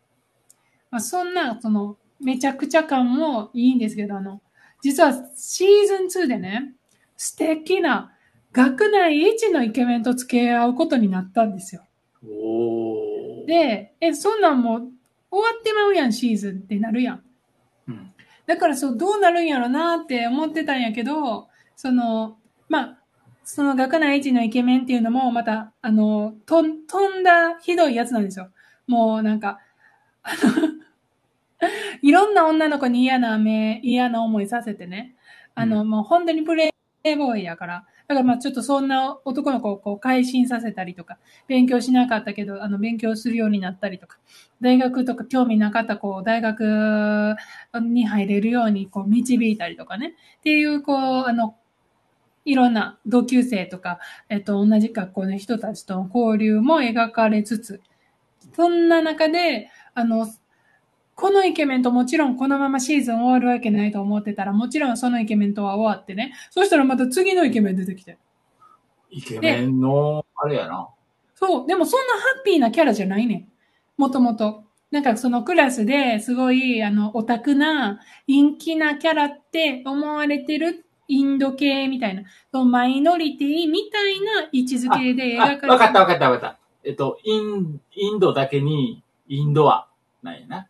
[0.91, 4.41] まあ、そんな、その、めちゃくちゃ感もいいんですけど、あの、
[4.81, 6.73] 実はシーズン2でね、
[7.17, 8.13] 素敵な
[8.53, 11.83] 学内一のイケメンと付き合うことになったんですよ。
[13.45, 14.91] で、え、そんなんもう
[15.31, 17.23] 終わってまうやん、シーズンってなるやん。
[18.49, 18.55] うん。
[18.55, 22.99] だからそう、どうなるんやろなって思ってたんやけど、その、まあ、
[23.43, 28.49] その学内一のイケメンっていうのも、また、あの、とん、飛んだひどいやつなんですよ。
[28.87, 29.59] もうなんか、
[30.23, 30.69] あの
[32.01, 35.15] いろんな女の子に嫌な目、嫌な思いさせてね。
[35.55, 36.71] あの、うもう本当にプレ
[37.03, 37.85] イボーイやから。
[38.09, 44.17] だからまあちょっとそんな男の子をこう改心させたりとか、勉強しなかったけど、あの勉強するようになったりとか、
[44.61, 47.35] 大学とか興味なかった子を大学
[47.79, 50.15] に入れるようにこう導いたりとかね。
[50.39, 51.55] っていうこう、あの、
[52.45, 57.79] いろんな同級生とか、えっと、同じ学校の人たちとの交流も描かれつつ、
[58.55, 60.27] そんな中で、あの、
[61.19, 66.33] このイケメンともちろんこのままシーズン終わるわけないと思ってたら、もちろんそのイケメンとは終わってね。
[66.49, 68.17] そしたらまた次のイケメン出てきて。
[69.09, 70.87] イケメンの、あれやな。
[71.35, 71.67] そう。
[71.67, 73.47] でもそんなハッピーなキャラじゃないねん。
[73.97, 74.63] もともと。
[74.91, 85.71] なんかそのクラスですごい、あの、オタクな、陰気なキャラって思われてるインド系みたいな、そのマイノリティみたいな位置づけであ、描かれてる。
[85.73, 86.59] わかったわかったわかった。
[86.85, 89.89] えっと、イン、インドだけに、インドア、
[90.23, 90.68] なんやな。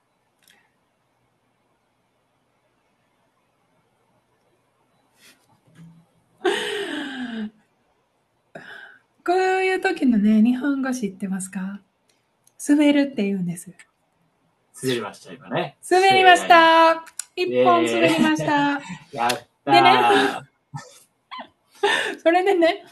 [9.25, 11.81] こういう時のね、日本語知ってますか？
[12.67, 13.71] 滑るって言うんです。
[14.81, 15.77] 滑りました、今ね。
[15.89, 18.81] 滑りました一本滑りました。
[19.11, 19.29] やっ
[19.65, 19.73] たー。
[19.73, 19.99] でね
[22.23, 22.83] それでね、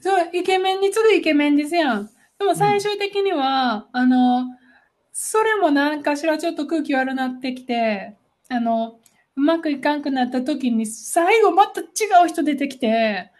[0.00, 2.10] そう、イケメンに次ぐイケメンですやん。
[2.38, 4.46] でも最終的には、あの、
[5.12, 8.16] それも何かしらちょっと空気悪なってきて、
[8.48, 8.98] あの、
[9.36, 11.84] うまくいかんくなった時に、最後また違
[12.24, 13.30] う人出てきて、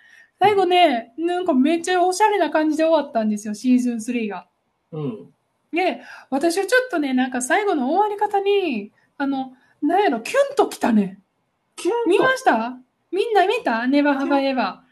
[0.41, 4.49] 最後ね、なんかめっちゃおしゃれな感じで終わったんですよ、シーズン3が。
[4.93, 5.35] うん。
[5.73, 11.21] で、私はちょっとね、なんか最後の終わり方に、あの、なんやろ、キュンときたね。
[11.77, 12.09] キュンと？
[12.09, 12.77] 見ました？
[13.11, 13.87] みんな見た？
[13.87, 14.85] ネバーハバエバ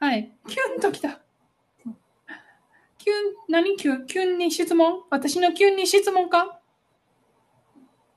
[0.00, 0.04] ー。
[0.04, 0.32] はい。
[0.46, 1.20] キュンときた。
[2.98, 3.16] キュン、
[3.48, 3.76] 何？
[3.76, 5.04] キュン、キュンに質問？
[5.10, 6.58] 私のキュンに質問か？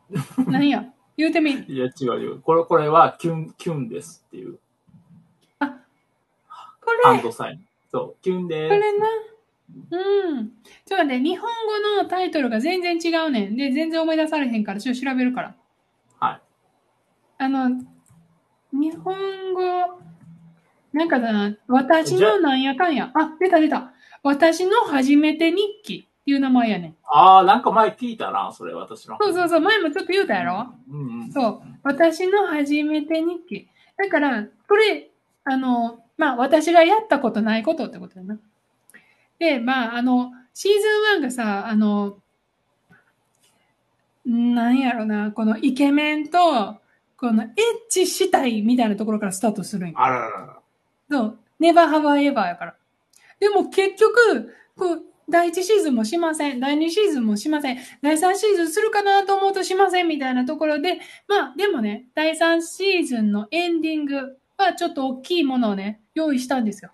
[0.47, 0.86] 何や？
[1.17, 1.52] 言うてみ。
[1.52, 2.39] いや、違うよ。
[2.43, 4.58] これ、これは、キュン、キュンですっていう、
[5.60, 7.65] これ、ハンドサイン。
[7.91, 9.08] そう、キュンでこれな。
[9.91, 10.49] うん。
[10.86, 13.56] ちょっと待って、日本語のタイトルが全然違うねん。
[13.56, 15.56] で、全然思い出されへんから、ちょっと調べるから。
[16.19, 16.41] はい。
[17.38, 17.82] あの、
[18.71, 19.62] 日本語、
[20.91, 23.12] なんかだな、私のなんやかんや。
[23.13, 23.93] あ、出た出た。
[24.23, 26.96] 私の初めて日記いう名前やねん。
[27.06, 29.18] ああ、なんか前聞いたな、それ、私の。
[29.20, 30.74] そうそうそう、前もちょっと言うたやろ？
[30.90, 31.32] うんうん。
[31.32, 31.62] そう。
[31.84, 33.68] 私の初めて日記。
[33.98, 35.10] だから、これ、
[35.44, 38.40] あの、まあ、私がやったことないことってことだな。
[39.40, 42.18] で、まあ、あの、シーズン1がさ、あの、
[44.26, 46.78] なんやろな、このイケメンと、
[47.18, 47.50] このエッ
[47.90, 49.96] チしたいみたいなところからスタートするんよ。
[49.98, 50.60] あらららら。
[51.10, 51.40] そう。
[51.60, 52.76] ネバーハバーエバーやから。
[53.40, 56.60] でも結局、こう、第1シーズンもしません。
[56.60, 57.78] 第2シーズンもしません。
[58.02, 66.92] 第3シーズンするかなと思うとしませんみたいなところで、まあでもね、第3シーズンのエンディングはちょっと大きいものをね、用意したんですよ。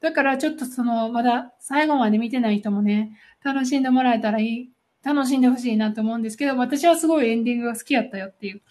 [0.00, 4.70] だからちょっとその、まだ最後まで見てない人もね、楽しんでもらえたらいい、
[5.02, 8.62] 楽しんでほしいなと思うんですけど、私はすごいエンディングが好きやったよっていう。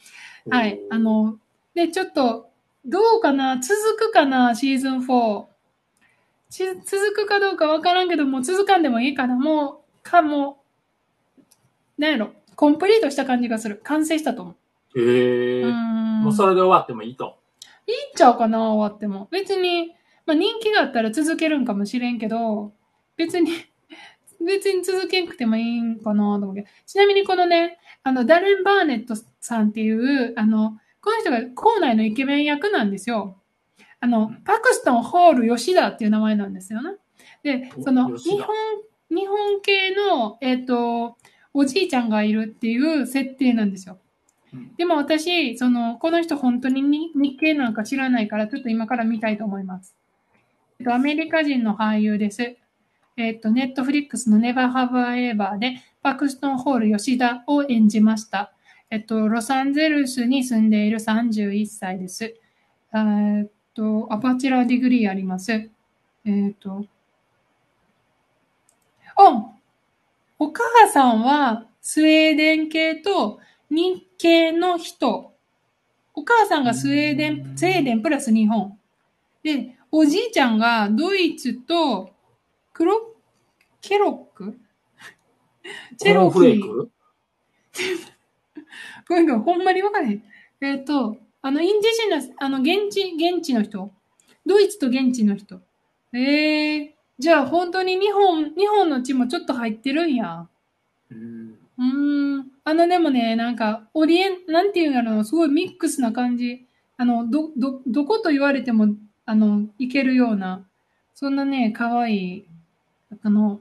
[0.50, 0.80] はい。
[0.90, 1.40] あの、
[1.74, 2.50] で、ちょっと、
[2.86, 3.60] どうかな？
[3.60, 4.54] 続くかな？
[4.54, 5.46] シーズン4。
[6.50, 10.64] し続くかどうかわからんけど、もう続かんでもいいかなもう、かも、
[11.98, 12.34] なんやろ。
[12.56, 13.82] コンプリートした感じがする。
[13.84, 14.56] 完成したと思
[14.96, 15.00] う。
[15.00, 15.64] へえ。
[15.64, 16.24] うーん。
[16.24, 17.38] もうそれで終わってもいいと。
[17.88, 19.28] いいんちゃうかな終わっても。
[19.32, 19.94] 別に、
[20.26, 22.74] まあ人気があったら続けるんかもしれんけど、
[23.18, 23.52] 別に、
[24.46, 26.68] 別に続けんくてもいいんかなと思うけど。
[26.86, 33.38] ちなみにこのね、あの、ダレン・バーネットさんっていう、あの、この人が校内のイケメン役なんですよ。
[34.06, 36.92] あの、パクストン・ホール・吉田っていう名前なんですよね。
[37.42, 38.56] で、その、日本、
[39.10, 41.18] 日本系の、えっ、と、
[41.56, 43.98] おじいちゃんがいるっていう設定なんですよ。
[44.54, 49.96] うんでも私、その、この人本当にに日系なんか知らないから、ちょっと今から見たいと思います。
[50.80, 52.56] えっと、アメリカ人の俳優です。
[53.18, 58.54] えっと、ネットフリックスの Never Have I Ever で、パクストン・ホール吉田を演じました。
[58.92, 62.36] えっと、ロサンゼルスに住んでいる31歳です。
[62.94, 65.52] えっと、アパチュラーディグリーあります。
[65.52, 66.86] えっと、
[69.18, 75.34] おお母さんはスウェーデン系と日系の人。
[76.14, 78.80] お母さんがスウェーデン、スウェーデンプラス日本。
[79.44, 82.12] で、おじいちゃんがドイツと
[82.74, 83.16] クロ、
[83.82, 84.58] ケロック？
[85.98, 86.62] チェロキーコーンフレー。
[86.62, 86.92] ク
[89.08, 90.24] ごめんごめん、ほんまにわからへん。
[90.62, 93.92] えっ、と、あの、インディジナス、あの、現地、現地の人？
[94.48, 95.62] ドイツと現地の人。
[96.12, 100.48] ええじゃあ本当に日本、日本の血もちょっと入ってるんや。
[101.12, 101.56] うん。
[101.78, 101.84] う
[102.40, 102.48] ん。
[102.64, 106.66] あの、でもね、なんか、オリエン、なんていうんやろ、すごいミックスな感じ。
[106.98, 108.96] あの、ど、ど、どこと言われても、
[109.28, 110.66] あの、いけるような、
[111.14, 112.48] そんなね、可愛い、
[113.22, 113.60] あの、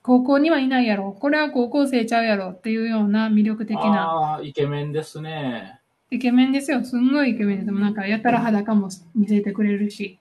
[0.00, 1.12] 高校にはいないやろ。
[1.12, 5.80] これは高校生ちゃうやろっていうような魅力的なああ、イケメンですね。
[6.10, 6.84] イケメンですよ。
[6.84, 7.66] すんごいイケメンです。
[7.66, 10.18] でもなんか、やたら裸も見せてくれるし。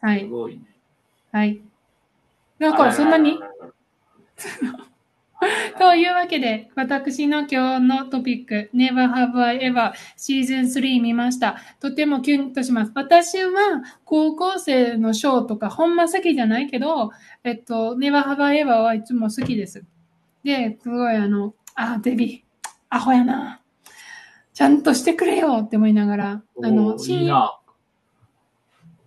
[0.00, 0.20] はい。
[0.20, 0.62] すごいね。
[1.32, 1.60] はい。
[2.58, 3.38] だから、そんなに？
[5.78, 11.56] というわけで、私の今日のトピック、Never Have I Ever シーズン3見ました。
[11.80, 12.92] とてもキュンとします。
[12.94, 13.50] 私は
[14.04, 17.10] 高校生のショーとかほんま好きじゃないけど、
[17.42, 19.82] えっと、Never Have I Ever はいつも好きです。
[20.44, 22.44] で、すごいあの、あ、デビ、
[22.90, 23.59] アホやな。
[24.60, 27.58] ちゃんとしてくれよって思いながら、あおの、ーいいな。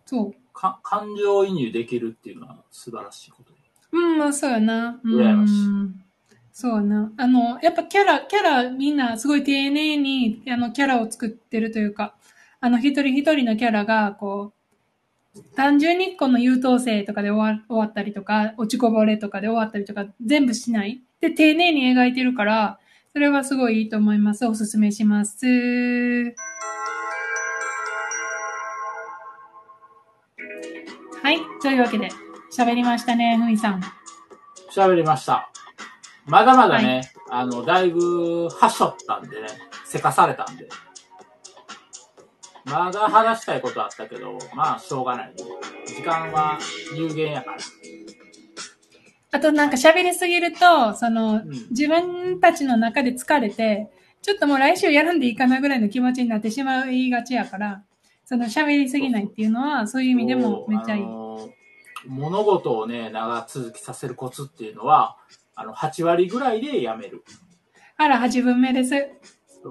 [0.04, 0.34] そう。
[0.52, 3.54] か感情移入できるっていうのは素晴らしいこと。
[3.92, 5.00] うん、まあそうやな。
[5.04, 6.04] う羨ましいん。
[6.52, 7.12] そうやな。
[7.18, 12.16] あの、やっぱキャラ、キャラみんなすごい丁寧に、あの、キャラを作ってるというか、
[12.60, 14.54] あの、一人一人のキャラが、こ
[15.36, 21.04] う、単純にこの優等生とかで終わ終わったりとか、落ちこぼれとかで終わったりとか、全部しない。
[21.22, 22.80] で、丁寧に描いてるから、
[23.14, 24.44] それはすごいいいと思います。
[24.48, 25.46] おすすめします。
[25.46, 25.52] は
[31.32, 31.38] い。
[31.62, 32.10] というわけで、
[32.52, 33.84] 喋りましたね、ふみさん。
[34.76, 35.52] 喋りました。
[36.26, 39.48] まだまだね、あの、だいぶ、はしょったんでね、
[39.86, 40.68] せかされたんで。
[42.66, 45.36] まだ話したいことあったけど、まあ、しょうがない。
[45.86, 46.58] 時間は
[46.98, 47.58] 有限やから。
[49.34, 53.90] あとなんか喋りすぎると、その、ん自分たちの中で疲れて、
[54.22, 57.84] ちょっともう来週やらんでいいかなぐらいの気持ちになってしまいがちやから、
[58.26, 61.04] その喋りすぎないっていうのは、そういう意味でもめっちゃいい。
[62.06, 65.18] 物事をね、長続きさせるコツっていうのは、
[65.56, 67.24] あの、8割ぐらいでやめる。
[67.98, 68.92] あら、8分目です。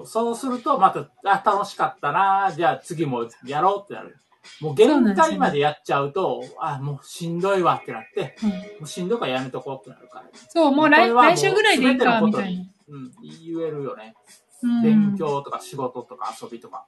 [0.06, 4.16] そうすると、また、あ、楽しかったなじゃあ次もやろうってなる。
[4.60, 10.24] もう限界までやっちゃうと、あ、もうしんどいわってなって、うん、もうしんどいからやめとこうってなるから。
[10.48, 12.70] そう、もう来来週ぐらいでいいか、みたいなに。
[12.88, 14.14] うん、言えるよね。
[14.16, 16.86] うん勉強とか仕事とか遊びとか、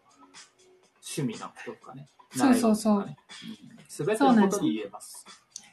[1.03, 2.09] 趣味のこととかね。
[2.31, 3.07] そうそうそう
[3.89, 5.25] すべてのことに言えます。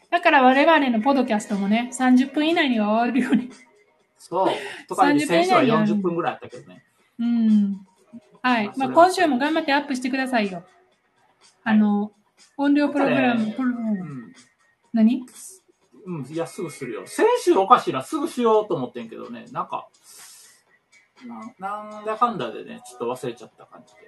[0.10, 3.50] だから我々のポッドキャストもね、30分以内には終わるように。
[4.18, 4.50] そう。
[4.88, 6.84] とか言って30先週は分以内にやる40分ぐらいあったけどね。
[7.20, 7.88] うん。
[8.42, 8.72] はい。
[8.78, 10.64] まあ、今週も頑張ってアップしてくださいよ。
[11.64, 12.12] あの、
[12.58, 14.34] 音量プログラム、プログラムうん。
[14.94, 15.26] 何？
[16.06, 17.04] うん、いや、すぐするよ。
[17.06, 19.88] 先週おかしいな、すぐしようと思ってんけどね、なんか、
[21.60, 24.00] ななんだかんだでね、ちょっと忘れちゃった感じで。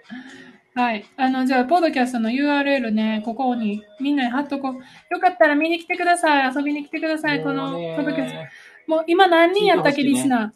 [0.74, 1.06] はい。
[1.16, 4.74] あの、じゃあ、ポッドキャストの URL ね、ここにみんなに貼っとこう。
[4.74, 4.80] よ
[5.20, 6.56] かったら見に来てください。
[6.56, 7.44] 遊びに来てください。
[7.44, 8.40] このもうねポッドキャスト。
[8.88, 10.54] もう今何人やったっけ、聞いてほしいねリスナ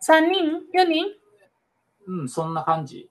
[0.00, 1.06] ー？3人 ?4 人？
[2.08, 3.08] うん、そんな感じ。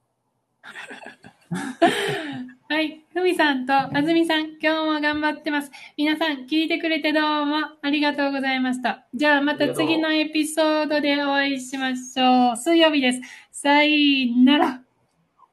[2.72, 3.04] はい。
[3.14, 5.70] ふみさんとあずみさん、今日も頑張ってます。
[5.98, 9.06] 皆さん、聞いてくれてどうもありがとうございました。
[9.14, 12.56] じゃあ、また次のエピソードでお会いしましょう。
[12.56, 13.22] 水曜日です。
[13.52, 14.82] さよなら。